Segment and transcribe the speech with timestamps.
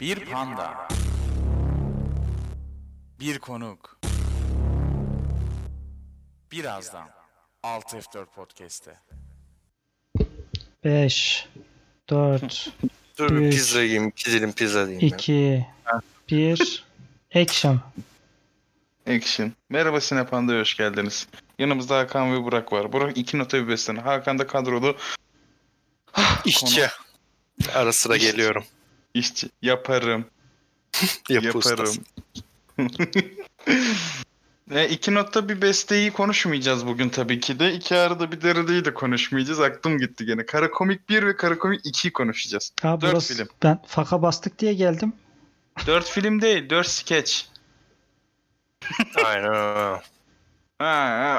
[0.00, 0.88] Bir panda.
[3.20, 4.00] Bir konuk.
[6.52, 7.08] Birazdan
[7.62, 8.96] 6F4 Podcast'te.
[10.84, 11.48] 5
[12.10, 12.72] 4
[13.18, 14.08] Dur bir Üç, pizza yiyeyim.
[14.08, 15.00] iki dilim pizza yiyeyim.
[15.08, 15.16] ya.
[15.16, 15.66] 2
[16.30, 16.84] 1
[17.34, 17.80] Action.
[19.16, 19.52] Action.
[19.68, 21.28] Merhaba Sinepanda'ya hoş geldiniz.
[21.58, 22.92] Yanımızda Hakan ve Burak var.
[22.92, 23.98] Burak iki nota bir beslenir.
[23.98, 24.96] Hakan da kadrolu
[26.44, 26.86] İşçi.
[27.74, 28.64] Ara sıra geliyorum.
[29.18, 29.48] İşçi.
[29.62, 30.24] Yaparım.
[31.28, 31.94] Yaparım.
[34.70, 37.72] e, iki nokta bir besteyi konuşmayacağız bugün tabii ki de.
[37.72, 39.60] İki arada bir derideyi de konuşmayacağız.
[39.60, 40.46] Aklım gitti gene.
[40.46, 42.72] Kara Komik 1 ve Kara Komik 2'yi konuşacağız.
[42.82, 43.48] Ha, Dört burası, film.
[43.62, 45.12] Ben faka bastık diye geldim.
[45.86, 47.48] Dört film değil, dört skeç.
[49.24, 50.00] Aynen öyle.
[50.78, 50.84] Ha,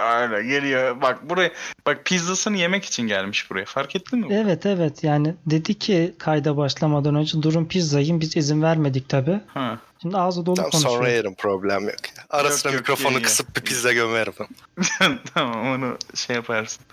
[0.03, 1.01] ha, öyle geliyor.
[1.01, 1.51] Bak buraya,
[1.85, 3.65] bak pizzasını yemek için gelmiş buraya.
[3.65, 4.27] Fark ettin mi?
[4.31, 9.41] Evet evet yani dedi ki kayda başlamadan önce durun pizza yiyin biz izin vermedik tabi.
[9.47, 9.77] Ha.
[10.01, 10.95] Şimdi ağzı dolu Tamam konuşuyor.
[10.95, 12.07] sonra yerim problem yok.
[12.17, 12.23] ya.
[12.29, 13.23] Ara Yok, sıra yok, mikrofonu iyi, iyi.
[13.23, 14.33] kısıp bir pizza gömerim.
[15.33, 16.85] tamam onu şey yaparsın.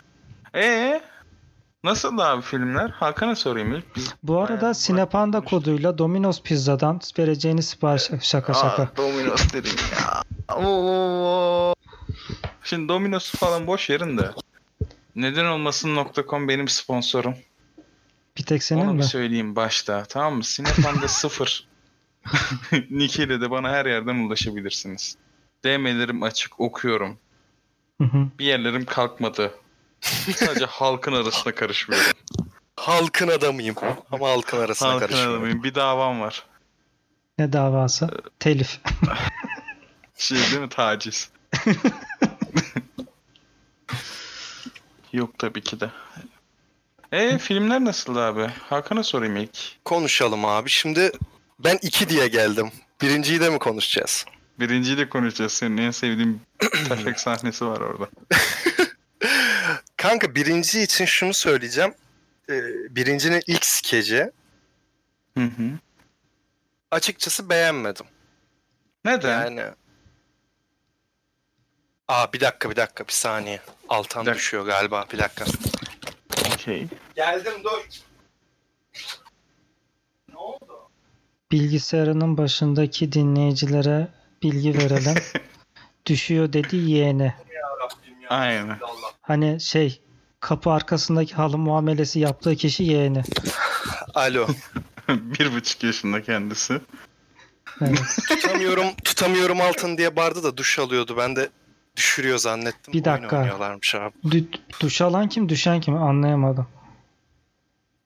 [0.55, 1.01] Ee
[1.85, 2.91] Nasıl abi filmler?
[2.91, 3.97] Hakan'a sorayım ilk.
[3.97, 8.83] Biz Bu arada Sinepanda koduyla Domino's Pizza'dan vereceğiniz sipariş şaka şaka.
[8.83, 10.23] Aa, Domino's dedim ya.
[10.57, 11.75] Oo.
[12.63, 14.31] Şimdi Domino's falan boş yerin de.
[15.17, 17.35] Neden olmasın.com benim sponsorum.
[18.39, 19.05] Bir tek senin Onu bir mi?
[19.05, 20.05] söyleyeyim başta.
[20.05, 20.45] Tamam mı?
[20.45, 21.69] Sinepanda sıfır.
[22.91, 25.17] Nick ile de bana her yerden ulaşabilirsiniz.
[25.65, 27.19] DM'lerim açık okuyorum.
[28.01, 28.27] Hı hı.
[28.39, 29.55] Bir yerlerim kalkmadı.
[30.37, 32.13] Sadece halkın arasına karışmıyorum.
[32.77, 33.75] Halkın adamıyım.
[34.13, 35.35] Ama halkın arasına Halkın karışmıyorum.
[35.35, 35.63] adamıyım.
[35.63, 36.43] Bir davam var.
[37.39, 38.09] Ne davası?
[38.41, 38.81] Telif.
[40.17, 40.69] Şey değil mi?
[40.69, 41.31] Taciz.
[45.17, 45.91] Yok tabii ki de.
[47.13, 48.47] E filmler nasıldı abi?
[48.47, 49.85] Hakan'a sorayım ilk.
[49.85, 50.71] Konuşalım abi.
[50.71, 51.13] Şimdi
[51.59, 52.71] ben iki diye geldim.
[53.03, 54.25] Birinciyi de mi konuşacağız?
[54.61, 55.53] Birinciyi de konuşacağız.
[55.53, 56.41] Senin en sevdiğin
[56.89, 58.09] tefek sahnesi var orada.
[59.97, 61.95] Kanka birinci için şunu söyleyeceğim.
[62.51, 64.31] Ee, birincinin ilk skeci
[65.39, 65.71] Hı hı.
[66.91, 68.07] açıkçası beğenmedim.
[69.05, 69.41] Neden?
[69.41, 69.63] Yani
[72.09, 73.61] Aa bir dakika bir dakika bir saniye.
[73.89, 74.39] Altan Bir dakika.
[74.39, 75.45] düşüyor galiba bir dakika.
[76.55, 76.87] Okey.
[77.17, 77.85] Geldim dur.
[80.33, 80.89] Ne oldu?
[81.53, 84.09] Bilgisayarının başındaki dinleyicilere
[84.43, 85.15] bilgi verelim.
[86.07, 87.23] Düşüyor dedi yeğeni.
[87.55, 88.29] Ya Rabbim ya.
[88.29, 88.69] Aynen.
[88.83, 89.13] Allah.
[89.23, 90.01] Hani şey
[90.41, 93.23] kapı arkasındaki halı muamelesi yaptığı kişi yeğeni.
[94.15, 94.47] Alo.
[95.09, 96.81] bir buçuk yaşında kendisi.
[97.81, 97.99] Evet.
[98.29, 101.17] tutamıyorum tutamıyorum altın diye bağırdı da duş alıyordu.
[101.17, 101.49] Ben de
[101.97, 102.93] düşürüyor zannettim.
[102.95, 103.37] Bir Oyun dakika.
[103.39, 104.13] oynuyorlarmış abi.
[104.25, 106.67] Du- duş alan kim düşen kim anlayamadım.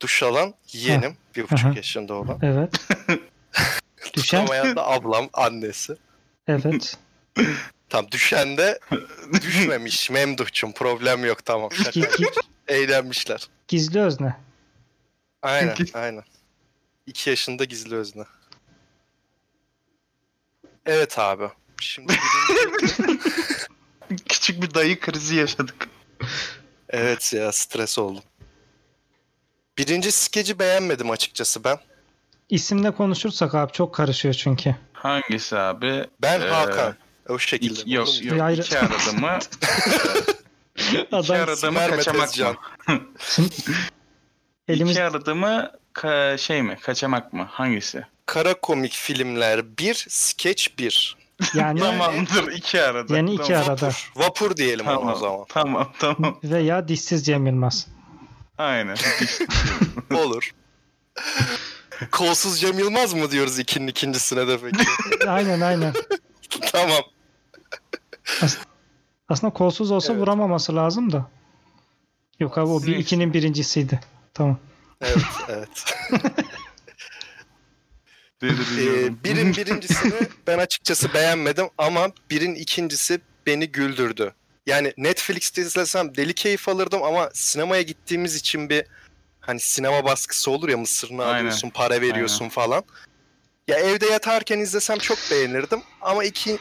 [0.02, 1.16] Duş alan yeğenim.
[1.36, 1.72] Bir buçuk Aha.
[1.76, 2.38] yaşında olan.
[2.42, 2.74] Evet.
[4.14, 5.96] düşen Tutamayan da ablam annesi.
[6.48, 6.98] evet.
[7.88, 8.80] Tam düşen de
[9.32, 11.70] düşmemiş Memduh'cum problem yok tamam
[12.68, 13.48] Eğlenmişler.
[13.68, 14.36] gizli özne.
[15.42, 16.22] Aynen aynen.
[17.06, 18.24] İki yaşında gizli özne.
[20.86, 21.48] Evet abi.
[21.80, 23.40] Şimdi birinci-
[24.28, 25.88] Küçük bir dayı krizi yaşadık.
[26.88, 28.22] evet ya stres oldum.
[29.78, 31.78] Birinci skeci beğenmedim açıkçası ben.
[32.48, 34.76] İsimle konuşursak abi çok karışıyor çünkü.
[34.92, 36.04] Hangisi abi?
[36.22, 36.94] Ben Ee, Hakan.
[37.28, 37.80] O şekilde.
[37.80, 38.40] İki, yok yok.
[38.40, 39.38] Ayrı- İki aradı mı?
[40.76, 42.56] iki Adam aradı mı kaçamak mı?
[44.68, 46.78] elimiz İki aradı mı ka- şey mi?
[46.82, 47.42] Kaçamak mı?
[47.50, 48.06] Hangisi?
[48.26, 51.16] Kara komik filmler 1, skeç 1.
[51.54, 53.16] yani Tamamdır iki arada.
[53.16, 53.62] Yani iki Tamam.
[53.62, 53.86] arada.
[53.86, 54.10] Vapur.
[54.16, 55.44] Vapur diyelim Tamam, o zaman.
[55.48, 56.38] tamam tamam.
[56.44, 57.86] veya dişsiz Cem Yılmaz.
[58.58, 58.96] Aynen.
[60.14, 60.50] Olur.
[62.10, 64.84] Kolsuz Cem Yılmaz mı diyoruz ikinin ikincisine de peki?
[65.28, 65.92] Aynen aynen.
[66.72, 67.02] tamam.
[69.28, 70.22] Aslında kolsuz olsa Evet.
[70.22, 71.26] vuramaması lazım da.
[72.40, 74.00] Yok abi o bir ikinin birincisiydi.
[74.34, 74.58] Tamam.
[75.00, 75.16] Evet,
[75.48, 75.84] evet.
[78.42, 84.34] Ee, birin birincisini ben açıkçası beğenmedim ama birin ikincisi beni güldürdü.
[84.66, 88.84] Yani Netflix'te izlesem deli keyif alırdım ama sinemaya gittiğimiz için bir
[89.40, 91.38] hani sinema baskısı olur ya mısırını Aynen.
[91.38, 92.84] alıyorsun, para veriyorsun falan.
[93.68, 96.58] Ya evde yatarken izlesem çok beğenirdim ama iki,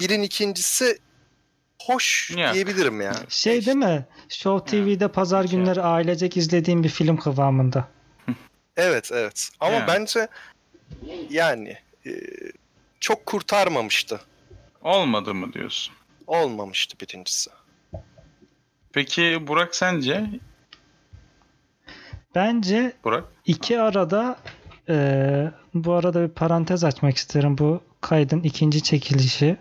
[0.00, 0.98] birin ikincisi
[1.82, 2.54] hoş Ya.
[2.54, 3.24] diyebilirim yani.
[3.28, 4.06] Şey değil mi?
[4.28, 5.50] Show TV'de pazar Şey.
[5.58, 7.88] günleri ailecek izlediğim bir film kıvamında.
[8.76, 9.86] Evet evet ama Ya.
[9.86, 10.28] bence
[11.30, 12.10] yani e,
[13.00, 14.20] çok kurtarmamıştı.
[14.82, 15.94] Olmadı mı diyorsun?
[16.26, 17.50] Olmamıştı birincisi.
[18.92, 20.30] Peki Burak sence?
[22.34, 23.24] Bence Burak?
[23.46, 24.38] iki arada
[24.88, 27.58] Ee, bu arada bir parantez açmak isterim.
[27.58, 29.56] Bu kaydın ikinci çekilişi.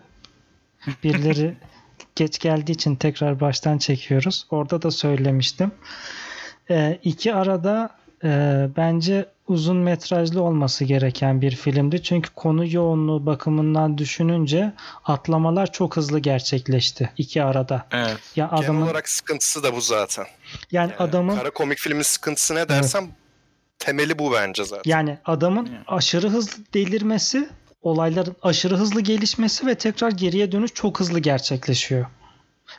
[1.03, 1.57] Birileri
[2.15, 4.47] geç geldiği için tekrar baştan çekiyoruz.
[4.49, 5.71] Orada da söylemiştim.
[6.69, 7.89] Ee, iki arada
[8.23, 12.03] e, bence uzun metrajlı olması gereken bir filmdi.
[12.03, 14.73] Çünkü konu yoğunluğu bakımından düşününce
[15.05, 17.87] atlamalar çok hızlı gerçekleşti iki arada.
[17.91, 18.17] Evet.
[18.35, 20.25] Ya Genel adamın olarak sıkıntısı da bu zaten.
[20.71, 23.07] yani Yani adamın Kara komik filmin sıkıntısı ne dersem
[23.79, 24.91] temeli bu bence zaten.
[24.91, 25.77] Yani adamın Yani.
[25.87, 27.49] aşırı hızlı delirmesi,
[27.81, 32.05] olayların aşırı hızlı gelişmesi ve tekrar geriye dönüş çok hızlı gerçekleşiyor.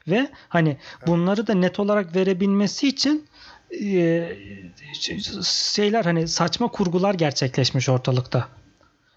[0.09, 3.27] Ve hani bunları da net olarak verebilmesi için
[5.45, 8.49] şeyler hani saçma kurgular gerçekleşmiş ortalıkta.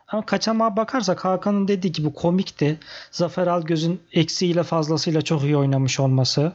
[0.07, 2.79] Ama kaçamağa bakarsak Hakan'ın dediği gibi komikti.
[3.11, 6.53] Zafer Algöz'ün eksiğiyle fazlasıyla çok iyi oynamış olması.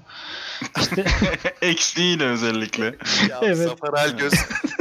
[0.80, 1.04] İşte
[1.62, 2.84] Eksiğiyle özellikle.
[3.30, 3.56] Ya Evet.
[3.56, 4.32] Zafer Algöz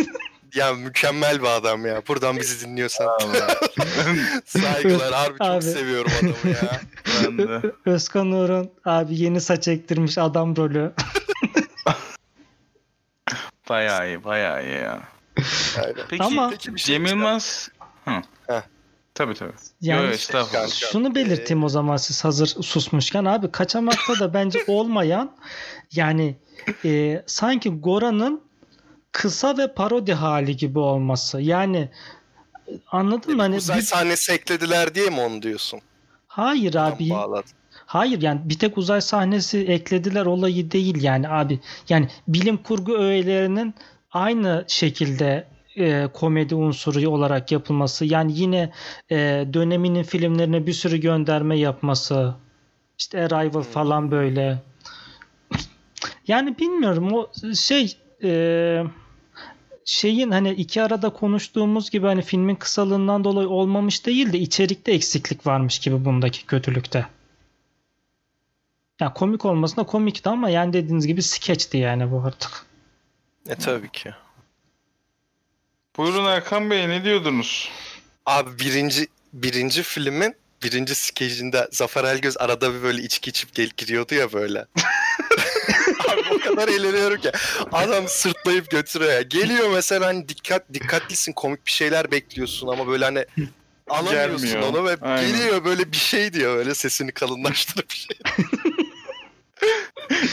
[0.55, 2.01] ya mükemmel bir adam ya.
[2.07, 3.07] Buradan bizi dinliyorsan
[4.45, 5.13] saygılar.
[5.13, 5.61] Harbi çok Abi.
[5.61, 6.81] seviyorum adamı ya.
[7.23, 7.61] ben de.
[7.85, 10.91] Özkan Uğur'un abi yeni saç ektirmiş adam rolü.
[13.69, 14.99] Bayağı iyi, bayağı iyi ya.
[15.83, 15.95] Aynen.
[16.09, 17.23] Peki, Ama- Peki bir şey Cem diyeceğim.
[17.23, 17.69] Yılmaz...
[18.05, 18.11] Hı.
[18.47, 18.61] Heh.
[19.13, 19.51] Tabii tabii.
[19.81, 20.51] Yani Yo, estağfurullah.
[20.61, 20.69] Kanka.
[20.91, 25.31] Şunu belirteyim o zaman siz hazır susmuşken abi kaçamakta da bence olmayan
[25.91, 26.35] yani
[26.85, 28.41] e, sanki Gora'nın
[29.11, 31.41] kısa ve parodi hali gibi olması.
[31.41, 31.89] Yani
[32.67, 33.41] e, anladın mı?
[33.41, 35.79] Hani Uzay bir- sahnesi eklediler diye mi onu diyorsun?
[36.27, 37.09] hayır abi.
[37.09, 37.47] Bağladı.
[37.89, 41.59] Hayır yani bir tek uzay sahnesi eklediler olayı değil yani abi.
[41.89, 43.73] Yani bilim kurgu öğelerinin
[44.11, 45.47] aynı şekilde
[45.77, 48.05] e, komedi unsuru olarak yapılması.
[48.05, 48.71] Yani yine
[49.11, 49.15] e,
[49.53, 52.35] döneminin filmlerine bir sürü gönderme yapması.
[52.99, 54.61] İşte Arrival falan böyle.
[56.27, 58.83] Yani bilmiyorum o şey e,
[59.85, 65.47] şeyin hani iki arada konuştuğumuz gibi hani filmin kısalığından dolayı olmamış değil de içerikte eksiklik
[65.47, 67.05] varmış gibi bundaki kötülükte.
[68.99, 72.65] Ya komik olmasına komikti ama yani dediğiniz gibi skeçti yani bu artık.
[73.49, 74.13] E tabii ki.
[75.97, 77.69] Buyurun Erkan Bey ne diyordunuz?
[78.25, 84.15] Abi birinci birinci filmin birinci skecinde Zafer Algöz arada bir böyle içki içip gel giriyordu
[84.15, 84.59] ya böyle.
[86.09, 87.31] Abi o kadar eğleniyorum ki.
[87.71, 89.21] Adam sırtlayıp götürüyor ya.
[89.21, 93.25] Geliyor mesela hani dikkat dikkatlisin komik bir şeyler bekliyorsun ama böyle hani
[93.89, 94.73] alamıyorsun Gelmiyor.
[94.73, 95.31] onu ve Aynen.
[95.31, 98.17] geliyor böyle bir şey diyor böyle sesini kalınlaştırıp bir şey.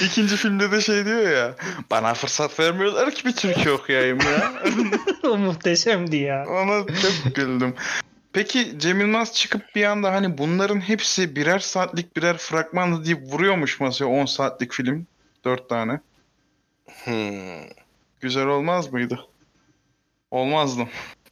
[0.04, 1.54] İkinci filmde de şey diyor ya.
[1.90, 4.52] Bana fırsat vermiyorlar ki bir Türkiye okuyayım ya.
[5.30, 6.44] o muhteşemdi ya.
[6.48, 7.74] Ona çok güldüm.
[8.32, 13.80] Peki Cem Yılmaz çıkıp bir anda hani bunların hepsi birer saatlik birer fragmandı deyip vuruyormuş
[13.80, 15.06] masaya 10 saatlik film.
[15.44, 16.00] 4 tane.
[17.04, 17.68] Hmm.
[18.20, 19.20] Güzel olmaz mıydı?
[20.30, 20.82] Olmazdı.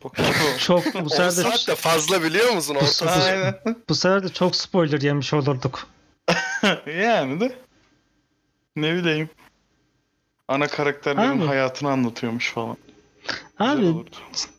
[0.58, 2.74] Çok bu 10 sefer de, saat de fazla biliyor musun?
[2.74, 3.54] Orta Aynen.
[3.88, 5.86] bu sefer de çok spoiler yemiş olurduk.
[6.86, 7.63] yani de.
[8.76, 9.28] Ne bileyim.
[10.48, 11.46] Ana karakterlerin Abi.
[11.46, 12.76] hayatını anlatıyormuş falan.
[13.58, 13.94] Abi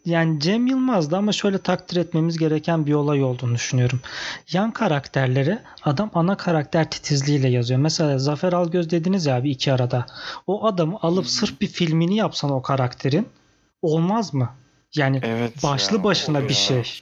[0.06, 4.00] yani Cem Yılmaz'da ama şöyle takdir etmemiz gereken bir olay olduğunu düşünüyorum.
[4.52, 7.80] Yan karakterleri adam ana karakter titizliğiyle yazıyor.
[7.80, 10.06] Mesela Zafer Algöz dediniz ya abi iki arada.
[10.48, 13.28] O adamı alıp sırf bir filmini yapsan o karakterin
[13.82, 14.50] olmaz mı?
[14.96, 16.56] Yani Evet başlı ya, başına bir ya.
[16.56, 17.02] şey.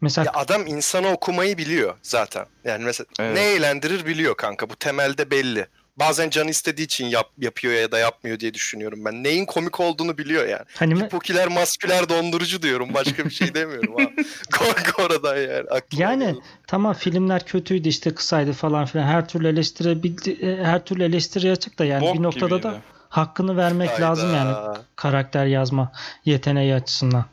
[0.00, 2.46] Mesela Ya adam insanı okumayı biliyor zaten.
[2.64, 3.34] Yani mesela Evet.
[3.34, 4.70] ne eğlendirir biliyor kanka.
[4.70, 5.66] Bu temelde belli.
[5.96, 9.24] Bazen canı istediği için yap, yapıyor ya da yapmıyor diye düşünüyorum ben.
[9.24, 10.62] Neyin komik olduğunu biliyor yani.
[10.76, 12.94] hani Popüler masküler dondurucu diyorum.
[12.94, 14.10] Başka bir şey demiyorum ha.
[14.58, 15.68] Korku oradan yani.
[15.70, 16.38] Aklıma Yani geldi.
[16.66, 21.78] tamam filmler kötüydü işte kısaydı falan filan her türlü eleştirebildi e, her türlü eleştiri açık
[21.78, 22.62] da yani Bok bir noktada gibiydi.
[22.62, 24.02] da hakkını vermek Hayda.
[24.10, 25.92] lazım yani karakter yazma
[26.24, 27.24] yeteneği açısından.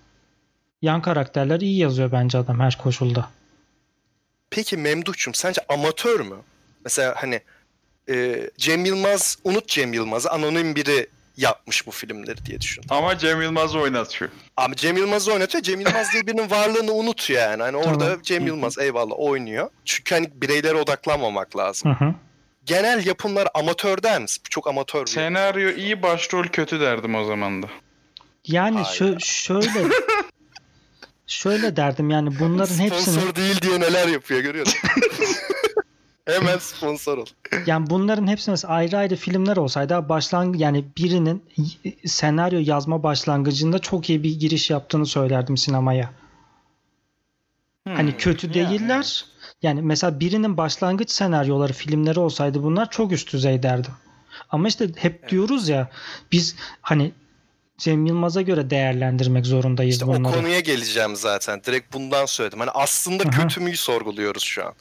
[0.82, 3.30] Yan karakterler iyi yazıyor bence adam her koşulda.
[4.50, 6.36] Peki Memduh'cum sence amatör mü?
[6.84, 7.42] Mesela hani
[8.10, 12.84] e, Cem Yılmaz, unut Cem Yılmaz'ı anonim biri yapmış bu filmleri diye düşün.
[12.90, 14.32] Ama Cem Yılmaz oynatıyor.
[14.58, 15.64] Ama Cem Yılmaz'ı oynatıyor.
[15.64, 17.64] Cem Yılmaz diye birinin varlığını unut yani.
[17.64, 18.22] Hani orada Tamam.
[18.22, 19.70] Cem Yılmaz eyvallah oynuyor.
[19.86, 21.96] Çünkü hani bireylere odaklanmamak lazım.
[21.96, 22.14] Hı hı.
[22.66, 24.42] Genel yapımlar amatör der misin?
[24.50, 25.12] Çok amatör bir.
[25.12, 27.68] Senaryo iyi başrol kötü derdim o zaman da.
[28.48, 29.70] Yani şö- şöyle
[31.28, 34.90] şöyle derdim yani bunların Sponsor hepsini değil diye neler yapıyor görüyor musun?
[36.32, 37.26] Hemen sponsor ol.
[37.66, 41.44] yani bunların hepsi mesela ayrı ayrı filmler olsaydı başlang yani birinin
[42.06, 46.12] senaryo yazma başlangıcında çok iyi bir giriş yaptığını söylerdim sinemaya.
[47.88, 48.54] Hani Hmm, kötü yani.
[48.80, 49.26] değiller.
[49.62, 53.94] Yani mesela birinin başlangıç senaryoları filmleri olsaydı bunlar çok üst düzey derdim.
[54.50, 55.90] Ama işte hep diyoruz ya
[56.32, 57.12] biz hani
[57.78, 60.34] Cem Yılmaz'a göre değerlendirmek zorundayız İşte o bunları.
[60.34, 61.62] konuya geleceğim zaten.
[61.64, 62.60] Direkt bundan söyledim.
[62.60, 64.74] Hani aslında kötü müyü sorguluyoruz şu an.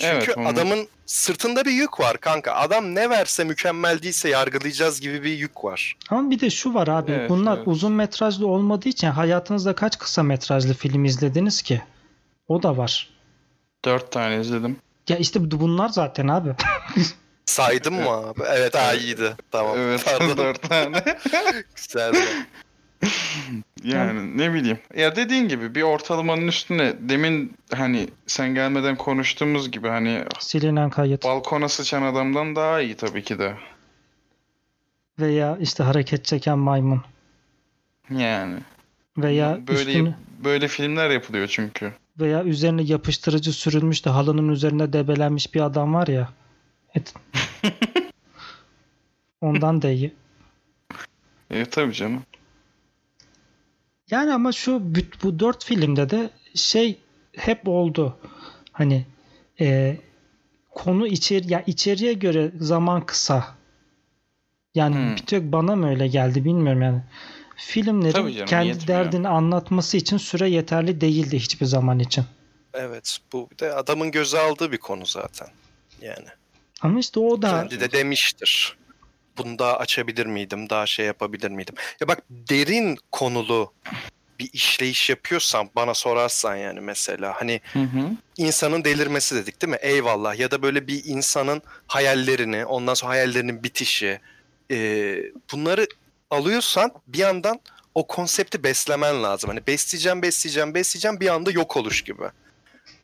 [0.00, 2.52] Çünkü Evet, onu- adamın sırtında bir yük var kanka.
[2.54, 5.96] Adam ne verse mükemmel değilse yargılayacağız gibi bir yük var.
[6.10, 7.12] Ama bir de şu var abi.
[7.12, 7.68] Evet, bunlar evet.
[7.68, 11.82] uzun metrajlı olmadığı için hayatınızda kaç kısa metrajlı film izlediniz ki?
[12.48, 13.10] O da var.
[13.84, 14.76] Dört tane izledim.
[15.08, 16.50] Ya işte bu- bunlar zaten abi.
[17.46, 18.40] Saydım mı abi?
[18.48, 19.34] Evet ha iyiydi.
[19.50, 19.76] Tamam.
[19.78, 20.36] Evet Pardon.
[20.36, 21.02] dört tane.
[21.76, 22.18] Güzeldi.
[23.84, 24.78] Yani ne bileyim.
[24.96, 31.24] Ya dediğin gibi bir ortalamanın üstüne demin hani sen gelmeden konuştuğumuz gibi hani Silinen kayıt.
[31.24, 33.54] balkona sıçan adamdan daha iyi tabii ki de.
[35.20, 37.02] Veya işte hareket çeken maymun.
[38.10, 38.56] Yani.
[39.18, 41.92] Veya böyle üstüne, böyle filmler yapılıyor çünkü.
[42.20, 46.28] veya üzerine yapıştırıcı sürülmüş de halının üzerine debelenmiş bir adam var ya.
[46.94, 47.14] Et.
[49.40, 50.14] Ondan da iyi.
[51.50, 52.22] E tabii canım.
[54.10, 54.82] Yani ama şu
[55.22, 56.98] bu dört filmde de şey
[57.36, 58.18] hep oldu.
[58.72, 59.06] Hani
[59.60, 59.96] e,
[60.70, 63.54] konu içeri ya içeriye göre zaman kısa.
[64.74, 65.16] Yani Hmm.
[65.16, 67.02] bir tek bana mı öyle geldi bilmiyorum yani.
[67.56, 68.88] Filmlerin canım, kendi yetmiyor.
[68.88, 72.24] derdini anlatması için süre yeterli değildi hiçbir zaman için.
[72.74, 73.18] Evet.
[73.32, 75.48] Bu bir de adamın göze aldığı bir konu zaten.
[76.02, 76.26] Yani.
[76.80, 78.76] Ama işte o da Kendi de demiştir.
[79.38, 80.70] Bunu daha açabilir miydim?
[80.70, 81.74] Daha şey yapabilir miydim?
[82.00, 83.72] Ya bak derin konulu
[84.38, 88.10] bir işleyiş yapıyorsam bana sorarsan yani mesela hani Hı hı.
[88.36, 89.78] insanın delirmesi dedik değil mi?
[89.80, 90.38] Eyvallah.
[90.38, 94.20] Ya da böyle bir insanın hayallerini, ondan sonra hayallerinin bitişi
[94.70, 94.76] e,
[95.52, 95.86] bunları
[96.30, 97.60] alıyorsan bir yandan
[97.94, 99.50] o konsepti beslemen lazım.
[99.50, 102.24] Hani besleyeceğim, besleyeceğim, besleyeceğim bir anda yok oluş gibi.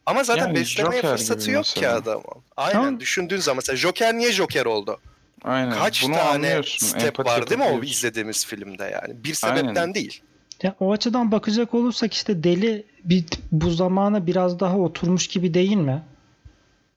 [0.06, 1.96] Ama zaten Yani beslemeye Joker fırsatı yok ki mesela.
[1.96, 2.24] adamın.
[2.56, 5.00] Aynen Ama- düşündüğün zaman mesela Joker niye Joker oldu?
[5.44, 5.72] Aynen.
[5.72, 9.24] Kaç Bunu tane anlıyorsun, step empati var değil mi o izlediğimiz filmde yani?
[9.24, 9.94] Bir sebepten Aynen.
[9.94, 10.22] değil.
[10.62, 15.76] ya o açıdan bakacak olursak işte deli bir, bu zamana biraz daha oturmuş gibi değil
[15.76, 16.02] mi?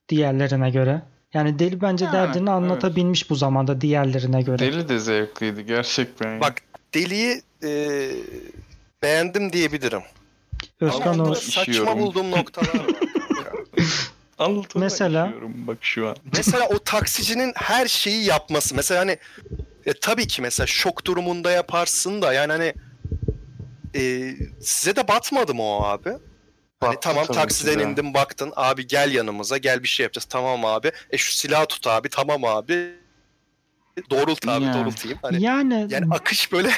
[0.09, 1.01] Diğerlerine göre.
[1.33, 4.59] Yani deli bence Yani, derdini anlatabilmiş bu zamanda diğerlerine göre.
[4.59, 6.41] Deli de zevkliydi gerçekten.
[6.41, 6.62] Bak
[6.93, 8.09] Deli'yi e,
[9.03, 10.01] beğendim diyebilirim.
[10.81, 12.00] Özkan Ama o saçma işiyorum.
[12.00, 12.85] bulduğum noktalar var.
[14.43, 16.15] Altına Mesela- bak şu an.
[16.38, 18.75] mesela o taksicinin her şeyi yapması.
[18.75, 19.17] Mesela hani
[19.85, 22.73] e, tabii ki mesela şok durumunda yaparsın da yani hani
[23.95, 24.31] e,
[24.62, 26.09] size de batmadı mı o abi?
[26.09, 26.19] Hani
[26.95, 27.83] Battı tamam taksiden ki de.
[27.83, 30.91] indin baktın abi gel yanımıza gel bir şey yapacağız tamam abi.
[31.12, 32.93] E şu silahı tut abi tamam abi.
[34.09, 34.73] Doğrult abi Yani.
[34.79, 35.17] doğrultayım.
[35.21, 36.71] Hani yani, yani akış böyle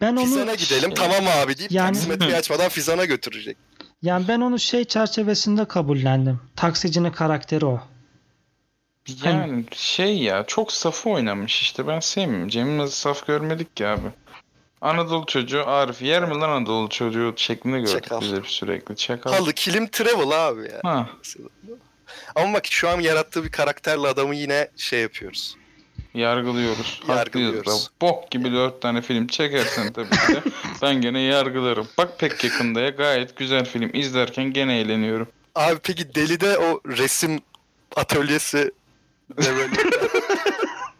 [0.00, 3.56] ben onu Fizan'a gidelim tamam abi deyip Yani- taksimetreyi açmadan Fizan'a götürecek.
[4.02, 6.40] Yani ben onu şey çerçevesinde kabullendim.
[6.56, 7.80] Taksicinin karakteri o.
[9.24, 12.48] Yani şey ya çok safı oynamış işte ben sevmiyorum.
[12.48, 14.08] Cem Yılmaz'ı saf görmedik ki abi.
[14.80, 18.96] Anadolu çocuğu Arif yer mi lan Anadolu çocuğu şeklinde gördük biz hep sürekli.
[18.96, 19.32] Çakal.
[19.32, 20.80] Halı kilim travel abi ya.
[20.84, 21.08] Ha,
[22.34, 25.56] Ama bak şu an yarattığı bir karakterle adamı yine şey yapıyoruz.
[26.16, 27.00] Yargılıyoruz.
[27.08, 27.90] Yargılıyoruz.
[28.00, 30.42] Bok gibi dört tane film çekersen tabii ki de
[30.82, 31.88] ben gene yargılarım.
[31.98, 33.90] Bak pek yakındaya gayet güzel film.
[33.92, 35.28] izlerken gene eğleniyorum.
[35.54, 37.40] Abi peki Deli'de o resim
[37.96, 38.72] atölyesi
[39.30, 39.72] de böyle...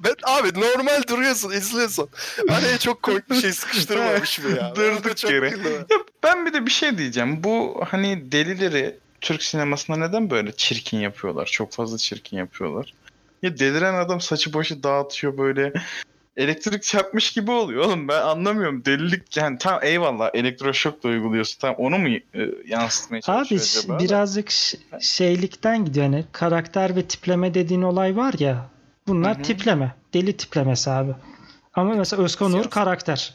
[0.01, 2.09] ben, abi normal duruyorsun izliyorsun.
[2.49, 4.73] Araya çok komik bir şey sıkıştırmamış mı ya?
[4.77, 5.49] Durduk yere.
[5.49, 5.87] güldüm.
[6.23, 7.45] Ben bir de bir şey diyeceğim.
[7.45, 11.47] Bu hani delileri Türk sinemasında neden böyle çirkin yapıyorlar?
[11.47, 12.95] Çok fazla çirkin yapıyorlar.
[13.43, 15.73] Ya deliren adam saçı başı dağıtıyor böyle.
[16.37, 18.85] Elektrik çarpmış gibi oluyor oğlum ben anlamıyorum.
[18.85, 21.59] Delilik yani tam eyvallah elektroşok da uyguluyorsun.
[21.61, 22.23] Tam onu mu e,
[22.67, 23.99] yansıtmaya Abi çalışıyor ş- acaba?
[23.99, 24.51] birazcık
[25.01, 26.05] şeylikten gidiyor.
[26.07, 28.67] Yani karakter ve tipleme dediğin olay var ya.
[29.07, 29.43] Bunlar Hı hı.
[29.43, 29.95] tipleme.
[30.15, 31.13] Deli tiplemesi abi.
[31.75, 33.35] Ama mesela Özkan Uğur karakter.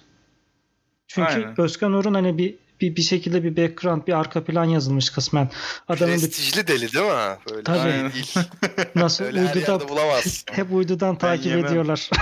[1.07, 1.61] Çünkü Aynen.
[1.61, 5.49] Özkan Uğur'un hani bir, bir bir şekilde bir background, bir arka plan yazılmış kısmen.
[5.87, 7.37] Adamın bir Prestijli deli değil mi?
[7.49, 7.91] Böyle Tabii.
[7.91, 8.33] şey değil.
[8.95, 10.45] nasıl Öyle her uyduda yerde bulamaz.
[10.51, 11.65] hep uydudan takip yemem.
[11.65, 12.09] ediyorlar.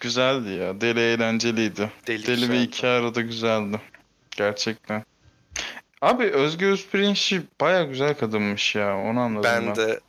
[0.00, 0.80] Güzeldi ya.
[0.80, 1.90] Deli eğlenceliydi.
[2.06, 3.80] Deli, Deli ve iki arada güzeldi.
[4.36, 5.04] Gerçekten.
[6.02, 8.98] Abi Özge Özpirinççi baya güzel kadınmış ya.
[8.98, 9.66] Onu anladım ben.
[9.66, 10.00] Ben de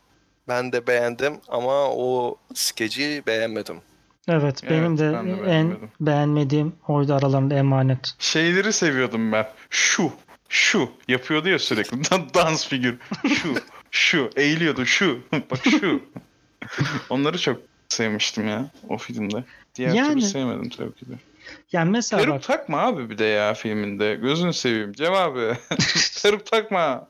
[0.47, 3.81] ben de beğendim ama o skeci beğenmedim.
[4.27, 8.13] Evet, Evet, benim de, ben de en beğenmediğim oydu aralarında emanet.
[8.19, 9.47] Şeyleri seviyordum ben.
[9.69, 10.11] Şu,
[10.49, 11.97] şu yapıyordu ya sürekli.
[12.11, 12.97] Dan- Dans figür.
[13.27, 13.55] Şu,
[13.91, 15.19] şu eğiliyordu şu.
[15.51, 16.01] Bak şu.
[17.09, 19.43] Onları çok sevmiştim ya o filmde.
[19.75, 21.13] Diğer Yani- türlü sevmedim tabii ki de.
[21.71, 24.15] Yani mesela Peruk bak takma abi bir de ya filminde.
[24.15, 24.93] Gözünü seveyim.
[24.93, 25.53] Cem abi.
[26.23, 27.07] Peruk takma.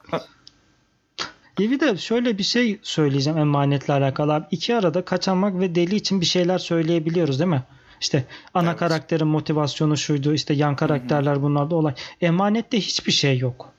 [1.58, 4.34] Bir de şöyle bir şey söyleyeceğim emanetle alakalı.
[4.34, 4.46] Abi.
[4.52, 7.64] İki arada kaçamak ve deli için bir şeyler söyleyebiliyoruz değil mi?
[8.02, 8.80] İşte ana Evet.
[8.80, 10.34] karakterin motivasyonu şuydu.
[10.34, 11.94] işte yan karakterler bunlarda olay.
[12.22, 13.72] Emanette hiçbir şey yok.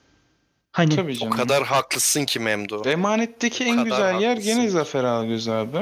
[0.71, 1.33] Hani Tabii O canım.
[1.37, 2.81] kadar haklısın ki Memdu.
[2.89, 4.55] Emanetteki O en güzel yer haklısın.
[4.55, 5.77] gene Zafer Algöz abi.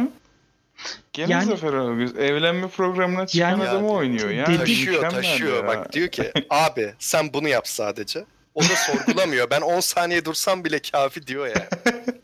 [1.14, 2.16] Gene Yani- Zafer Algöz.
[2.18, 4.30] Evlenme programına çıkan Yani- adamı oynuyor.
[4.30, 5.64] Yani taşıyor taşıyor.
[5.64, 5.68] ya.
[5.68, 8.26] Bak diyor ki abi sen bunu yap sadece.
[8.56, 9.50] O da sorgulamıyor.
[9.50, 11.70] Ben 10 saniye dursam bile kafi diyor ya.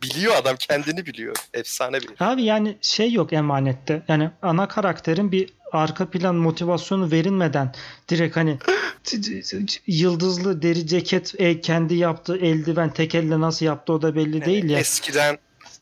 [0.03, 1.35] Biliyor adam kendini biliyor.
[1.53, 2.09] Efsane bir.
[2.19, 4.03] Abi yani şey yok emanette.
[4.07, 7.73] Yani ana karakterin bir arka plan motivasyonu verilmeden
[8.09, 8.57] direkt hani
[9.87, 14.69] yıldızlı deri ceket e, kendi yaptığı eldiven tek elle nasıl yaptı o da belli değil
[14.69, 14.79] ya.
[14.79, 15.37] Eskiden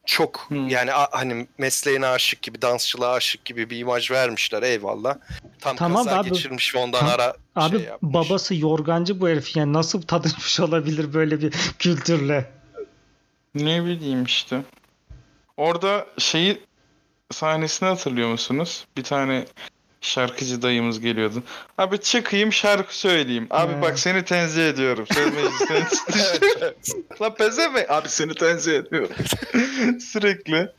[0.10, 0.56] çok Hı.
[0.56, 5.16] yani a- hani mesleğine aşık gibi, dansçılığa aşık gibi bir imaj vermişler eyvallah.
[5.60, 6.30] Tam Tamam kaza abi.
[6.30, 8.14] geçirmiş ve ondan Tam- ara Abi şey yapmış.
[8.14, 12.52] babası yorgancı bu herif yani nasıl tanışmış olabilir böyle bir kültürle?
[13.56, 14.62] Ne bileyim işte.
[15.58, 16.62] Orada şeyi
[17.32, 18.86] sahnesini hatırlıyor musunuz?
[18.98, 19.46] Bir tane
[20.02, 21.44] şarkıcı dayımız geliyordu.
[21.78, 23.48] Abi çıkayım şarkı söyleyeyim.
[23.50, 25.06] Abi bak seni tenzih ediyorum.
[25.14, 25.88] Söz meclisinden.
[27.22, 27.86] Lan pezeme.
[27.90, 29.16] Abi seni tenzih ediyorum.
[30.00, 30.70] Sürekli.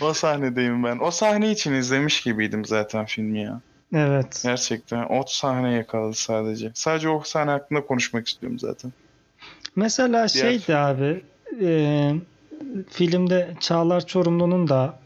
[0.00, 0.98] O sahnedeyim ben.
[0.98, 3.60] O sahne için izlemiş gibiydim zaten filmi ya.
[3.94, 4.40] Evet.
[4.42, 5.06] Gerçekten.
[5.10, 6.70] O sahne yakaladı sadece.
[6.74, 8.92] Sadece o sahne hakkında konuşmak istiyorum zaten.
[9.76, 11.22] Mesela Diğer- şeydi abi
[11.62, 12.12] e,
[12.90, 14.98] filmde Çağlar Çorumlu'nun da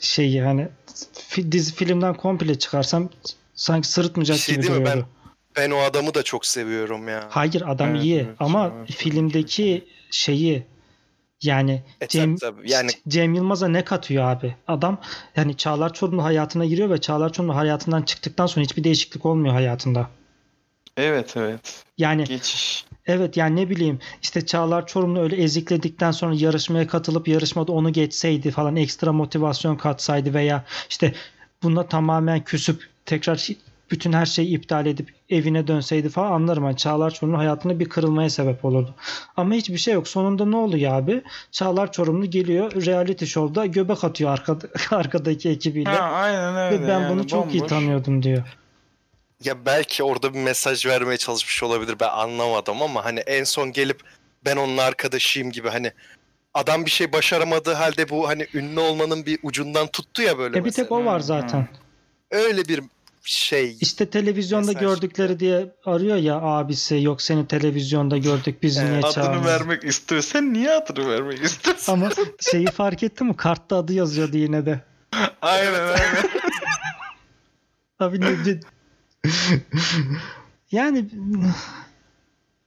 [0.00, 0.68] şeyi hani
[1.50, 3.08] dizi filmden komple çıkarsam
[3.54, 4.86] sanki sırıtmayacak şey gibi değil mi?
[4.86, 5.08] duruyordu.
[5.56, 7.26] Ben o adamı da çok seviyorum ya.
[7.30, 10.66] Hayır adam Evet, iyi evet, ama Çağlar filmdeki şeyi
[11.42, 12.70] yani E, Cem, tabii, tabii.
[12.70, 14.56] Yani Cem Yılmaz'a ne katıyor abi?
[14.68, 15.00] Adam
[15.36, 20.10] yani Çağlar Çorumlu hayatına giriyor ve Çağlar Çorumlu hayatından çıktıktan sonra hiçbir değişiklik olmuyor hayatında.
[20.96, 21.84] Evet evet.
[21.98, 22.84] Yani Geçiş.
[23.06, 28.50] Evet yani ne bileyim işte Çağlar Çorumlu öyle ezikledikten sonra yarışmaya katılıp yarışmada onu geçseydi
[28.50, 31.14] falan ekstra motivasyon katsaydı veya işte
[31.62, 33.48] buna tamamen küsüp tekrar
[33.90, 36.64] bütün her şeyi iptal edip evine dönseydi falan anlarım.
[36.64, 38.94] Yani Çağlar Çorumlu hayatında bir kırılmaya sebep olurdu.
[39.36, 40.08] Ama hiçbir şey yok.
[40.08, 41.22] Sonunda ne oluyor abi?
[41.50, 45.90] Çağlar Çorumlu geliyor reality show'da göbek atıyor arkada, arkadaki ekibiyle.
[45.90, 46.82] Ha, aynen öyle.
[46.82, 48.42] Ve ben yani, bunu çok iyi tanıyordum diyor.
[49.44, 54.00] Ya belki orada bir mesaj vermeye çalışmış olabilir ben anlamadım ama hani en son gelip
[54.44, 55.92] ben onun arkadaşıyım gibi hani
[56.54, 60.64] adam bir şey başaramadığı halde bu hani ünlü olmanın bir ucundan tuttu ya böyle E
[60.64, 61.68] bir tek o var zaten.
[62.30, 62.82] Öyle bir
[63.22, 68.98] şey İşte televizyonda Mesaj gördükleri diye arıyor ya abisi yok seni televizyonda gördük Evet, niye
[68.98, 69.44] Adını çağırmadın?
[69.44, 70.22] vermek istiyor.
[70.22, 71.92] Sen niye adını vermek istiyorsun?
[71.92, 72.10] Ama
[72.50, 73.36] şeyi fark ettin mi?
[73.36, 74.80] Kartta adı yazıyordu yine de.
[75.42, 76.30] aynen aynen.
[77.98, 78.60] Abi ne ne-
[80.72, 81.06] Yani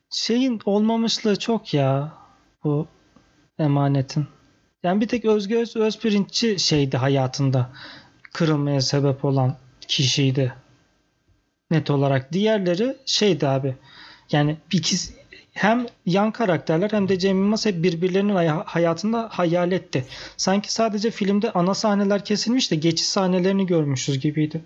[0.10, 2.14] şeyin olmamışlığı çok ya
[2.64, 2.88] bu
[3.60, 4.28] emanetin.
[4.84, 7.70] Yani bir tek Özge Öz, Özpirinççi şeydi hayatında
[8.34, 10.54] kırılmaya sebep olan kişiydi.
[11.72, 12.34] Net olarak.
[12.34, 13.76] Diğerleri şeydi abi.
[14.32, 15.14] Yani ikisi
[15.54, 20.06] hem yan karakterler hem de Cem Yılmaz hep birbirlerinin hay- hayatında hayaletti.
[20.38, 24.64] Sanki sadece filmde ana sahneler kesilmiş de geçiş sahnelerini görmüşüz gibiydi.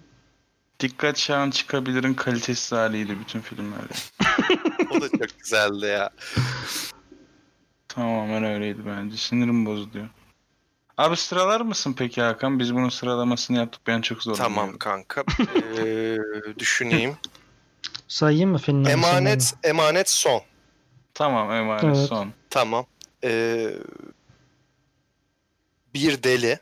[0.81, 3.93] Dikkat Şahan çıkabilirin kalitesiz haliydi bütün filmlerde.
[4.91, 6.09] o da çok güzeldi ya.
[7.87, 9.17] Tamamen öyleydi bence.
[9.17, 10.09] Sinirim bozuluyor.
[10.97, 12.59] Abi sıralar mısın peki Hakan?
[12.59, 13.81] Biz bunun sıralamasını yaptık.
[13.87, 14.55] Ben çok zorlanıyorum.
[14.55, 15.23] Tamam kanka.
[15.77, 16.17] Ee,
[16.59, 17.15] düşüneyim.
[18.07, 18.91] Sayayım mı filmleri?
[18.91, 20.41] Emanet emanet son.
[21.13, 22.09] Tamam emanet Evet.
[22.09, 22.33] son.
[22.49, 22.85] Tamam.
[23.23, 23.73] Ee,
[25.93, 26.59] bir deli.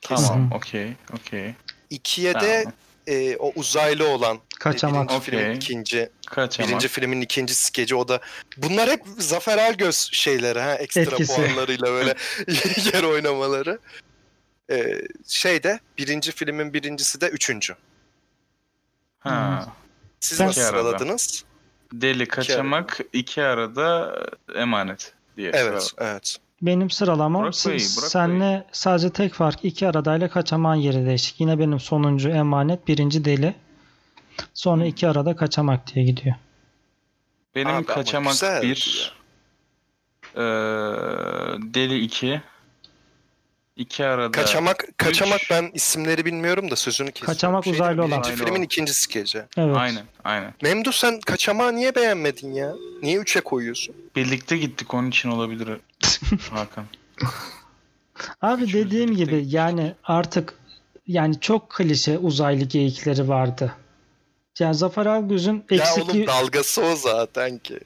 [0.00, 1.54] Tamam okey okey.
[1.90, 2.72] İkiye de Tamam.
[3.06, 5.08] E, o uzaylı olan Kaçamak.
[5.08, 5.56] birinci filmin Okey.
[5.56, 6.68] ikinci Kaçamak.
[6.70, 8.20] birinci filmin ikinci skeci o da
[8.56, 11.36] bunlar hep Zafer Algöz şeyleri ha ekstra Etkisi.
[11.36, 12.14] puanlarıyla böyle
[12.94, 13.78] yer oynamaları.
[14.70, 17.74] Ee, şeyde birinci filmin birincisi de üçüncü.
[19.18, 19.66] Ha.
[20.20, 20.82] Siz Ben- nasıl İki arada.
[20.82, 21.44] sıraladınız?
[21.92, 24.16] Deli kaçamak iki arada
[24.54, 25.50] emanet diye.
[25.54, 25.96] Evet, sıraladım.
[26.00, 26.36] evet.
[26.62, 31.40] Benim sıralamam Burak Bey, Burak senle sadece tek fark iki aradayla kaçaman yeri değişik.
[31.40, 33.54] Yine benim sonuncu emanet birinci deli.
[34.54, 36.34] Sonra iki arada kaçamak diye gidiyor.
[37.54, 39.12] Benim Abi ama kaçamak bir.
[40.36, 40.42] eee,
[41.74, 42.40] deli iki.
[43.76, 44.30] İki arada.
[44.30, 45.50] Kaçamak kaçamak Üç.
[45.50, 47.34] ben isimleri bilmiyorum da sözünü kesiyorum.
[47.34, 48.10] Kaçamak Şeyde, uzaylı olan.
[48.22, 48.62] Birinci filmin olan.
[48.62, 49.42] ikinci skeci.
[49.56, 49.76] Evet.
[49.76, 50.54] Aynen aynen.
[50.62, 52.72] Memdu sen kaçamağı niye beğenmedin ya?
[53.02, 53.94] Niye üçe koyuyorsun?
[54.16, 55.68] Birlikte gittik onun için olabilir
[56.50, 56.84] Hakan.
[58.42, 60.54] Abi Üçümüz dediğim birlikte gibi yani artık
[61.06, 63.74] yani çok klişe uzaylı geyikleri vardı.
[64.58, 67.78] Yani Zafer Algöz'ün Ya eksikliği oğlum dalgası o zaten ki.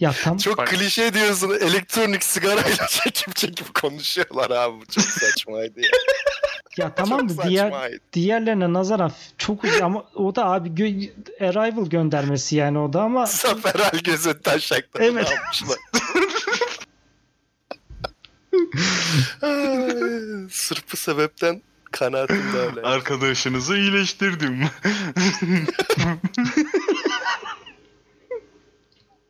[0.00, 1.50] Ya tam Çok Bak- klişe diyorsun.
[1.60, 4.86] Elektronik sigarayla çekip çekip konuşuyorlar abi.
[4.86, 5.88] Çok saçmaydı ya.
[6.76, 7.98] Ya tamam da diğer saçmaydı.
[8.12, 13.26] diğerlerine nazaran çok uz- ama o da abi gö- Arrival göndermesi yani o da ama
[13.26, 15.26] Zafer Algöz'ün taşakları Evet.
[15.26, 15.78] almışlar.
[20.50, 22.80] Sırf bu sebepten kanaatim de öyle.
[22.80, 24.60] Arkadaşınızı iyileştirdim.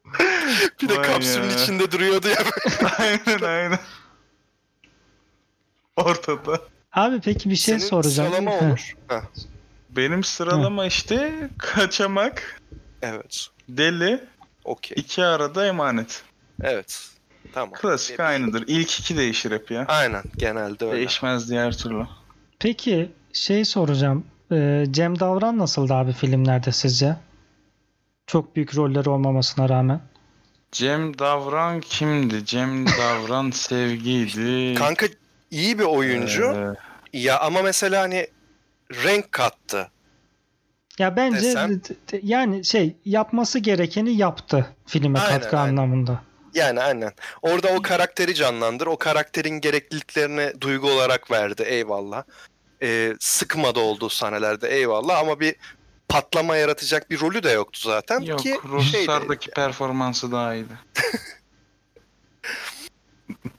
[0.82, 1.56] Bir de Vay kapsülün ya.
[1.56, 2.36] içinde duruyordu ya.
[2.98, 3.78] aynen aynen.
[5.96, 6.60] Ortada.
[6.92, 8.32] abi peki bir şey Senin soracağım.
[8.32, 8.94] sıralama olur.
[9.08, 9.20] Heh,
[9.90, 12.60] Benim sıralama işte kaçamak,
[13.02, 13.46] evet.
[13.68, 14.24] deli,
[14.64, 14.94] Okey.
[15.00, 16.22] iki arada emanet.
[16.62, 17.08] Evet.
[17.52, 17.74] Tamam.
[17.74, 18.64] Klasik aynıdır.
[18.66, 19.84] İlk iki değişir hep ya.
[19.88, 20.22] Aynen.
[20.36, 20.96] Genelde öyle.
[20.96, 22.06] Değişmez diğer türlü.
[22.58, 24.24] Peki şey soracağım.
[24.52, 27.16] Ee, Cem Davran nasıldı abi filmlerde sizce?
[28.26, 30.00] Çok büyük rolleri olmamasına rağmen.
[30.72, 32.44] Cem Davran kimdi?
[32.44, 34.74] Cem Davran sevgiydi.
[34.74, 35.06] Kanka
[35.50, 36.44] iyi bir oyuncu.
[36.44, 38.26] Ee, Ya ama mesela hani
[39.04, 39.90] renk kattı.
[40.98, 41.80] Ya bence Desem?
[42.22, 45.70] yani şey yapması gerekeni yaptı filme Aynen, katkı aynen.
[45.76, 46.22] anlamında.
[46.54, 47.12] Yani aynen.
[47.42, 48.86] Orada o karakteri canlandır.
[48.86, 51.62] O karakterin gerekliliklerini duygu olarak verdi.
[51.62, 52.22] Eyvallah.
[52.82, 55.54] Ee, sıkmadı olduğu sahnelerde eyvallah ama bir
[56.08, 58.68] patlama yaratacak bir rolü de yoktu zaten Yok, ki şeydi.
[58.68, 60.78] Ruhsar'daki performansı daha iyiydi.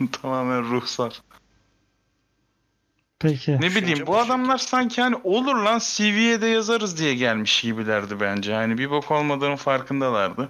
[0.11, 1.21] Tamamen ruhsar.
[3.19, 3.61] Peki.
[3.61, 8.53] Ne bileyim bu adamlar sanki hani olur lan CV'ye de yazarız diye gelmiş gibilerdi bence.
[8.53, 10.49] Hani bir bok olmadığının farkındalardı.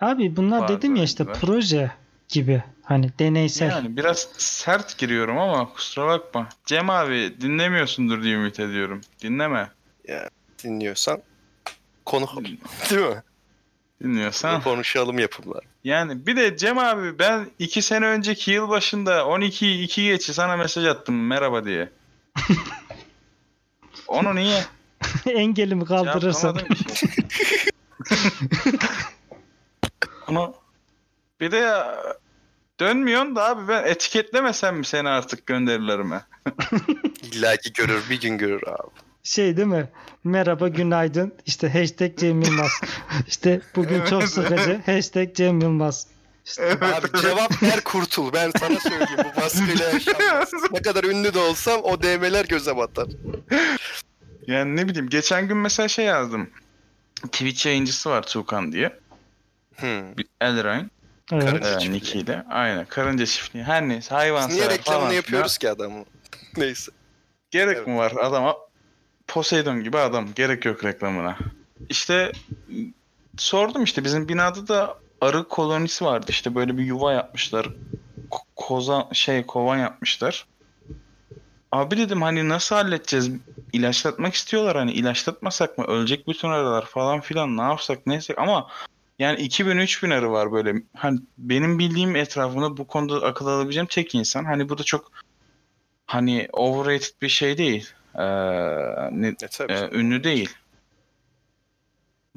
[0.00, 1.40] Abi bunlar Var dedim ya işte bence.
[1.40, 1.90] proje
[2.28, 2.62] gibi.
[2.82, 3.70] Hani deneysel.
[3.70, 6.48] Yani biraz sert giriyorum ama kusura bakma.
[6.64, 9.00] Cem abi dinlemiyorsundur diye ümit ediyorum.
[9.22, 9.70] Dinleme.
[10.64, 11.22] Dinliyorsan
[12.04, 12.26] konu
[12.90, 13.22] değil mi?
[14.02, 14.62] Dinliyorsan.
[14.62, 15.64] Konuşalım yapımlar.
[15.84, 20.56] Yani bir de Cem abi ben iki sene önceki yıl başında 12 2 geçi sana
[20.56, 21.90] mesaj attım merhaba diye.
[24.06, 24.64] Onu niye?
[25.26, 26.58] Engelimi kaldırırsan.
[30.28, 30.54] Onu
[31.40, 31.96] bir de ya,
[32.80, 36.22] dönmüyorsun da abi ben etiketlemesem mi seni artık gönderilerime?
[37.22, 39.03] İlla ki görür bir gün görür abi.
[39.24, 39.88] Şey değil mi?
[40.24, 41.34] Merhaba günaydın.
[41.46, 42.70] İşte hashtag Cem Yılmaz.
[43.28, 44.80] İşte bugün Evet, çok sıkıcı.
[44.86, 46.06] Hashtag Cem Yılmaz.
[46.60, 48.32] Abi cevap ver kurtul.
[48.32, 50.52] Ben sana söyleyeyim bu baskıyla yaşanmaz.
[50.72, 53.06] ne kadar ünlü de olsam o DM'ler göze batar.
[54.46, 56.50] Yani ne bileyim geçen gün mesela şey yazdım.
[57.22, 58.98] Twitch yayıncısı var Tuğkan diye.
[59.76, 60.02] Hmm.
[60.40, 60.90] Elrain.
[61.32, 61.44] Evet.
[61.44, 61.92] Karınca Ee, çiftliği.
[61.92, 62.44] Nick'iyle.
[62.50, 62.84] Aynen.
[62.84, 63.64] Karınca çiftliği.
[63.64, 66.04] Her neyse hayvan Niye reklamını yapıyoruz ki adamı?
[66.56, 66.92] Neyse.
[67.50, 67.86] Gerek Evet.
[67.86, 68.56] mi var adama?
[69.34, 70.28] Poseidon gibi adam.
[70.34, 71.36] Gerek yok reklamına.
[71.88, 72.32] İşte
[73.36, 76.26] sordum işte bizim binada da arı kolonisi vardı.
[76.28, 77.66] İşte böyle bir yuva yapmışlar.
[78.30, 80.46] Ko- koza şey kovan yapmışlar.
[81.72, 83.30] Abi dedim hani nasıl halledeceğiz?
[83.72, 85.84] İlaçlatmak istiyorlar hani ilaçlatmasak mı?
[85.84, 88.68] Ölecek bütün arılar falan filan ne yapsak neyse ama
[89.18, 90.74] yani 2000-3000 arı var böyle.
[90.96, 94.44] Hani benim bildiğim etrafında bu konuda akıl alabileceğim tek insan.
[94.44, 95.12] Hani bu da çok
[96.06, 97.94] hani overrated bir şey değil.
[98.18, 98.24] Ee,
[99.10, 99.34] ne,
[99.68, 100.50] E, e, ünlü değil.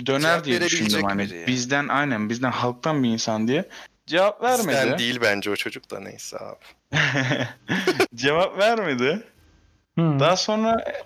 [0.06, 3.70] Döner Cevap diye düşündüm hani biri bizden aynen bizden halktan bir insan diye.
[4.08, 4.68] Cevap vermedi.
[4.68, 6.66] Bizden değil bence o çocuk da neyse abi.
[8.16, 9.24] Cevap vermedi.
[9.96, 10.20] Hmm.
[10.20, 11.04] Daha sonra e,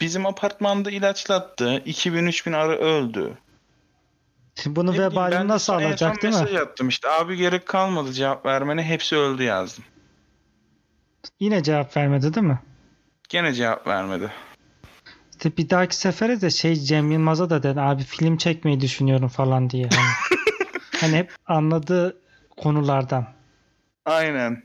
[0.00, 1.64] bizim apartmanda ilaçlattı.
[1.64, 3.38] 2000-3000 arı öldü.
[4.54, 6.40] Şimdi bunu vebalini nasıl alacak değil mi?
[6.40, 9.84] mesaj attım işte abi gerek kalmadı cevap vermene hepsi öldü yazdım.
[11.40, 12.58] Yine cevap vermedi değil mi?
[13.28, 14.32] Gene cevap vermedi.
[15.32, 19.70] İşte bir dahaki sefere de şey Cem Yılmaz'a da dedi abi film çekmeyi düşünüyorum falan
[19.70, 19.88] diye.
[19.94, 20.08] Hani,
[21.00, 22.16] hani hep anladığı
[22.56, 23.26] konulardan.
[24.04, 24.62] Aynen.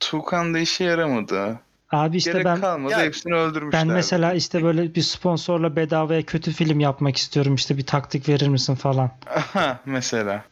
[0.00, 1.60] Tuğkan da işe yaramadı.
[1.92, 3.80] Abi işte gerek ben kalmadı Ya, hepsini öldürmüşler.
[3.88, 8.48] ben mesela işte böyle bir sponsorla bedavaya kötü film yapmak istiyorum işte bir taktik verir
[8.48, 9.10] misin falan.
[9.36, 10.44] Aha mesela.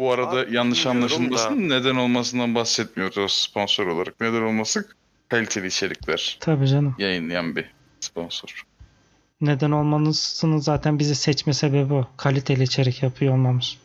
[0.00, 4.20] Bu arada Abi, yanlış anlaşılmasın neden olmasından bahsetmiyoruz sponsor olarak.
[4.20, 4.88] Neden olması?
[5.28, 6.94] Kaliteli içerikler Tabii canım.
[6.98, 8.64] yayınlayan bir sponsor.
[9.40, 12.08] Neden olmanızın zaten bizi seçme sebebi o.
[12.16, 13.76] Kaliteli içerik yapıyor olmamız.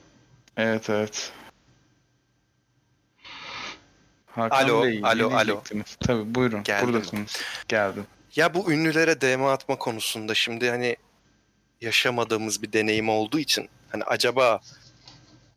[0.58, 1.32] Evet evet.
[4.26, 5.62] Hakan Alo, Bey, alo, alo.
[6.00, 6.64] Tabii buyurun.
[6.64, 6.88] Geldim.
[6.88, 7.42] Buradasınız.
[7.68, 8.06] Geldim.
[8.36, 10.96] Ya bu ünlülere DM atma konusunda şimdi hani
[11.82, 14.62] yaşamadığımız bir deneyim olduğu için hani acaba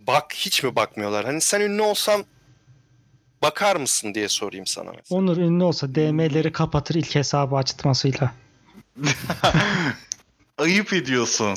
[0.09, 1.25] bak hiç mi bakmıyorlar?
[1.25, 2.25] Hani sen ünlü olsan
[3.43, 5.19] bakar mısın diye sorayım sana mesela.
[5.21, 8.33] Onur ünlü olsa DM'leri kapatır ilk hesabı açtırmasıyla.
[10.59, 11.57] Ayıp ediyorsun.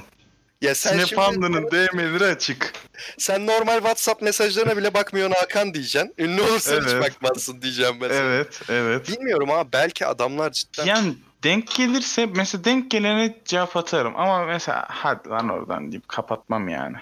[0.62, 2.74] Ya sen Sine şimdi Panda'nın DM'leri açık.
[3.18, 6.14] Sen normal WhatsApp mesajlarına bile bakmıyorsun Hakan diyeceksin.
[6.18, 7.04] Ünlü olursan hiç Evet.
[7.04, 8.22] bakmazsın diyeceğim mesela.
[8.24, 9.08] Evet, evet.
[9.10, 14.86] Bilmiyorum ama belki adamlar cidden Yani denk gelirse mesela denk gelene cevap atarım ama mesela
[14.90, 16.98] hadi lan oradan deyip kapatmam yani.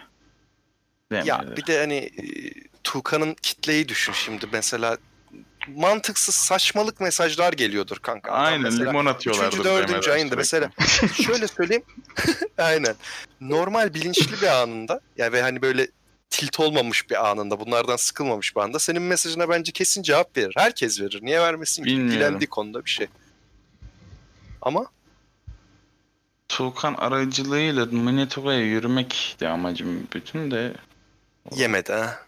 [1.12, 1.58] Ya Demeyelim.
[1.58, 2.24] bir de hani e,
[2.84, 4.98] Tuğkan'ın kitleyi düşün şimdi mesela
[5.68, 8.32] mantıksız saçmalık mesajlar geliyordur kanka.
[8.32, 9.48] Aynen mesela limon atıyorlardır.
[9.54, 10.70] üçüncü, dördüncü ayında sürekli.
[10.70, 10.72] mesela
[11.24, 11.84] şöyle söyleyeyim.
[12.58, 12.96] Aynen.
[13.42, 15.88] Normal bilinçli bir anında ya ve hani böyle
[16.30, 20.54] tilt olmamış bir anında bunlardan sıkılmamış bir anda senin mesajına bence kesin cevap verir.
[20.58, 21.20] Herkes verir.
[21.22, 21.98] Niye vermesin ki?
[21.98, 23.08] Bilendiği konuda bir şey.
[24.62, 24.86] Ama
[26.50, 30.74] Tuğkan aracılığıyla Minetoga'ya yürümekti amacım bütün de
[31.56, 32.20] yemedi ha.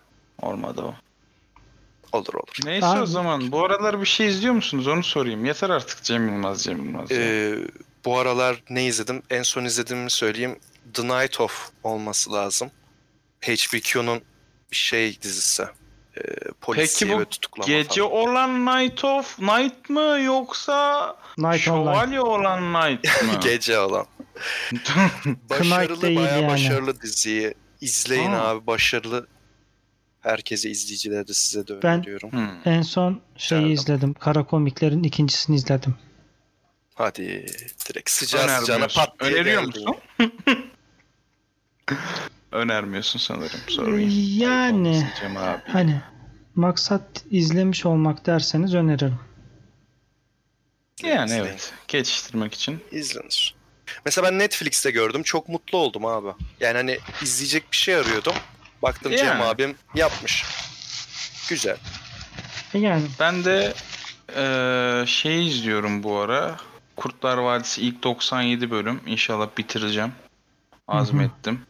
[0.41, 0.93] olmadı o.
[2.17, 2.55] Olur olur.
[2.65, 5.45] Neyse Abi- o zaman bu aralar bir şey izliyor musunuz onu sorayım.
[5.45, 7.12] Yeter artık Cem Yılmaz Cem Yılmaz.
[7.12, 7.17] ya.
[7.19, 7.55] Ee,
[8.05, 9.23] bu aralar ne izledim?
[9.29, 10.60] En son izlediğimi söyleyeyim.
[10.93, 12.71] The Night Of olması lazım.
[13.41, 14.21] HBQ'nun
[14.71, 15.63] şey dizisi.
[16.17, 16.21] Ee,
[16.62, 18.12] polisiye bu ve tutuklama Gece falan.
[18.12, 21.07] olan Night of Night mı yoksa
[21.38, 21.57] Night Online.
[21.57, 23.39] Şövalye olan Night mı?
[23.43, 24.05] Gece olan.
[25.49, 26.51] başarılı değil bayağı yani.
[26.51, 27.53] başarılı diziyi.
[27.81, 28.41] İzleyin Aa.
[28.49, 29.27] abi başarılı.
[30.21, 32.31] Herkese izleyicilere de size de Ben- öneriyorum.
[32.31, 32.49] Hmm.
[32.65, 33.71] En son şeyi Canım.
[33.73, 34.13] izledim.
[34.13, 35.95] Kara komiklerin ikincisini izledim.
[36.95, 37.45] Hadi
[37.89, 39.01] direkt sıcağı sıcağına Önermiyorsun.
[39.01, 39.85] pat diye Öneriyor geldin.
[39.87, 40.01] musun?
[42.51, 43.59] Önermiyorsun sanırım.
[43.67, 44.13] Sorry.
[44.43, 45.07] Yani.
[45.67, 46.01] Hani
[46.55, 49.19] maksat izlemiş olmak derseniz öneririm.
[51.03, 51.73] Yani evet.
[51.87, 52.79] Geçiştirmek için.
[52.91, 53.55] İzlenir.
[54.06, 55.23] Mesela ben Netflix'te gördüm.
[55.23, 56.27] Çok mutlu oldum abi.
[56.60, 58.34] Yani hani izleyecek bir şey arıyordum.
[58.82, 59.43] Baktım Cem Yani.
[59.43, 60.45] abim yapmış.
[61.49, 61.77] Güzel.
[62.73, 63.73] E Yani Ben de
[64.36, 66.56] eee şey izliyorum bu ara.
[66.95, 69.01] Kurtlar Vadisi ilk 97 bölüm.
[69.06, 70.12] İnşallah bitireceğim.
[70.88, 71.62] Azmettim.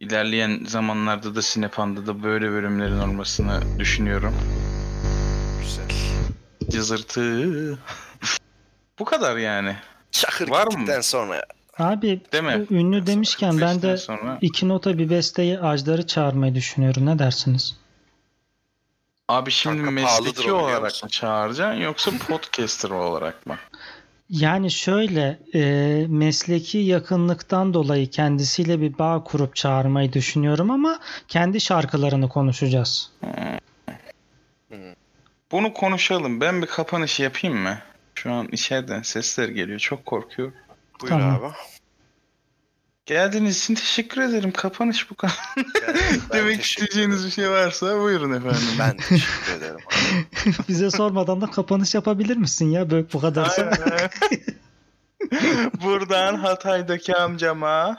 [0.00, 4.34] İlerleyen zamanlarda da Sinepan'da da böyle bölümlerin olmasını düşünüyorum.
[5.60, 5.88] Güzel.
[6.70, 7.78] Cızırtı.
[8.98, 9.76] bu kadar yani.
[10.12, 10.70] Çakır Var mı?
[10.70, 11.42] gittikten sonra
[11.78, 12.66] abi Değil mi?
[12.70, 14.38] bu ünlü demişken ben de sonra...
[14.40, 17.06] iki nota bir besteyi Ajdar'ı çağırmayı düşünüyorum.
[17.06, 17.76] Ne dersiniz?
[19.28, 23.56] Abi şimdi Kanka mesleki olarak mı çağıracaksın yoksa podcaster olarak mı?
[24.30, 25.60] Yani şöyle e,
[26.08, 33.10] mesleki yakınlıktan dolayı kendisiyle bir bağ kurup çağırmayı düşünüyorum ama kendi şarkılarını konuşacağız.
[35.52, 36.40] Bunu konuşalım.
[36.40, 37.78] Ben bir kapanış yapayım mı?
[38.22, 39.78] Şu an içeriden sesler geliyor.
[39.78, 40.54] Çok korkuyorum.
[41.00, 41.44] buyur Tamam.
[41.44, 41.54] abi.
[43.06, 44.52] Geldiğiniz için teşekkür ederim.
[44.52, 45.38] Kapanış bu kadar.
[45.56, 45.64] Ben
[46.32, 48.68] Demek teşekkür isteyeceğiniz bir şey varsa buyurun efendim.
[48.78, 49.76] Ben teşekkür ederim.
[49.86, 50.54] abi.
[50.68, 53.62] Bize sormadan da kapanış yapabilir misin ya böyle bu kadarsa?
[53.62, 54.10] Aynen.
[55.84, 57.98] Buradan Hatay'daki amcama.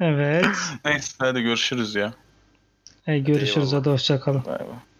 [0.00, 0.46] evet.
[0.84, 2.14] Neyse hadi görüşürüz ya.
[3.06, 3.80] E, görüşürüz eyvallah.
[3.80, 4.44] hadi hoşçakalın.
[4.44, 4.95] Bay bay.